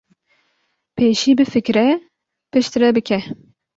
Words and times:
pêşî 0.95 1.31
bifikire 1.39 1.87
piştre 2.51 2.89
bike 2.95 3.19